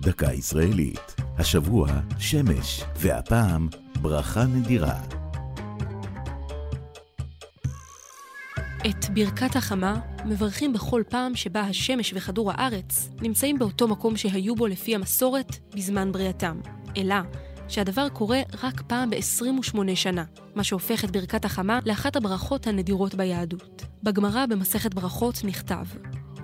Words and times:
דקה 0.00 0.32
ישראלית. 0.32 1.14
השבוע 1.38 1.88
שמש, 2.18 2.82
והפעם 2.96 3.68
ברכה 4.02 4.44
נדירה. 4.44 5.00
את 8.86 9.10
ברכת 9.14 9.56
החמה 9.56 10.00
מברכים 10.24 10.72
בכל 10.72 11.02
פעם 11.08 11.36
שבה 11.36 11.60
השמש 11.60 12.12
וכדור 12.16 12.52
הארץ 12.52 13.08
נמצאים 13.22 13.58
באותו 13.58 13.88
מקום 13.88 14.16
שהיו 14.16 14.56
בו 14.56 14.66
לפי 14.66 14.94
המסורת 14.94 15.56
בזמן 15.74 16.12
בריאתם. 16.12 16.60
אלא 16.96 17.16
שהדבר 17.68 18.08
קורה 18.08 18.40
רק 18.62 18.82
פעם 18.86 19.10
ב-28 19.10 19.76
שנה, 19.94 20.24
מה 20.54 20.64
שהופך 20.64 21.04
את 21.04 21.10
ברכת 21.10 21.44
החמה 21.44 21.78
לאחת 21.86 22.16
הברכות 22.16 22.66
הנדירות 22.66 23.14
ביהדות. 23.14 23.82
בגמרא 24.02 24.46
במסכת 24.46 24.94
ברכות 24.94 25.40
נכתב: 25.44 25.84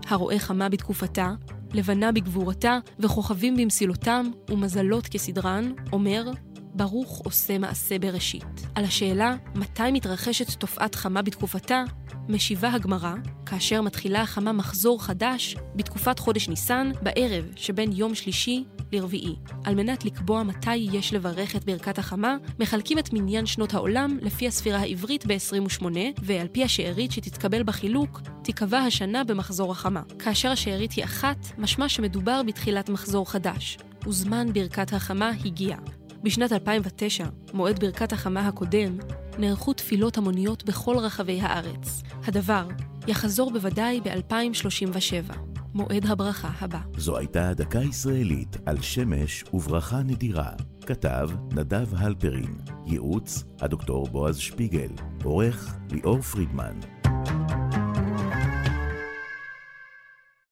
הרואה 0.09 0.38
חמה 0.38 0.68
בתקופתה, 0.68 1.34
לבנה 1.74 2.12
בגבורתה, 2.12 2.78
וכוכבים 2.98 3.56
במסילותם, 3.56 4.30
ומזלות 4.50 5.06
כסדרן, 5.06 5.72
אומר, 5.92 6.30
ברוך 6.74 7.18
עושה 7.24 7.58
מעשה 7.58 7.98
בראשית. 7.98 8.66
על 8.74 8.84
השאלה 8.84 9.36
מתי 9.54 9.92
מתרחשת 9.92 10.50
תופעת 10.50 10.94
חמה 10.94 11.22
בתקופתה, 11.22 11.84
משיבה 12.28 12.72
הגמרא, 12.72 13.14
כאשר 13.46 13.82
מתחילה 13.82 14.22
החמה 14.22 14.52
מחזור 14.52 15.05
חדש 15.05 15.56
בתקופת 15.74 16.18
חודש 16.18 16.48
ניסן, 16.48 16.91
בערב 17.02 17.44
שבין 17.56 17.92
יום 17.92 18.14
שלישי 18.14 18.64
לרביעי. 18.92 19.36
על 19.64 19.74
מנת 19.74 20.04
לקבוע 20.04 20.42
מתי 20.42 20.76
יש 20.76 21.12
לברך 21.12 21.56
את 21.56 21.64
ברכת 21.64 21.98
החמה, 21.98 22.36
מחלקים 22.58 22.98
את 22.98 23.12
מניין 23.12 23.46
שנות 23.46 23.74
העולם 23.74 24.18
לפי 24.22 24.46
הספירה 24.46 24.78
העברית 24.78 25.27
ב-28, 25.27 25.84
ועל 26.22 26.46
פי 26.52 26.64
השארית 26.64 27.12
שתתקבל 27.12 27.62
בחילוק, 27.62 28.20
תיקבע 28.42 28.78
השנה 28.78 29.24
במחזור 29.24 29.72
החמה. 29.72 30.02
כאשר 30.18 30.50
השארית 30.50 30.92
היא 30.92 31.04
אחת, 31.04 31.46
משמע 31.58 31.88
שמדובר 31.88 32.42
בתחילת 32.42 32.88
מחזור 32.88 33.30
חדש, 33.30 33.78
וזמן 34.06 34.52
ברכת 34.52 34.92
החמה 34.92 35.30
הגיע. 35.44 35.77
בשנת 36.22 36.52
2009, 36.52 37.27
מועד 37.52 37.78
ברכת 37.80 38.12
החמה 38.12 38.48
הקודם, 38.48 38.98
נערכו 39.39 39.72
תפילות 39.72 40.18
המוניות 40.18 40.64
בכל 40.64 40.96
רחבי 40.98 41.41
הארץ. 41.41 42.02
הדבר 42.24 42.68
יחזור 43.06 43.50
בוודאי 43.50 44.00
ב-2037, 44.00 45.55
מועד 45.77 46.06
הברכה 46.06 46.50
הבא. 46.60 46.78
זו 46.96 47.16
הייתה 47.19 47.55
דקה 47.55 47.78
ישראלית 47.78 48.56
על 48.66 48.80
שמש 48.80 49.44
וברכה 49.55 50.02
נדירה. 50.02 50.50
כתב 50.86 51.30
נדב 51.52 51.94
הלפרין, 51.94 52.58
ייעוץ 52.86 53.44
הדוקטור 53.60 54.06
בועז 54.06 54.36
שפיגל, 54.38 54.91
עורך 55.24 55.77
ליאור 55.91 56.20
פרידמן. 56.20 56.95